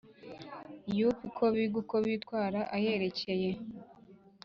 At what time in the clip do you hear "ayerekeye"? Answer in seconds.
2.75-3.49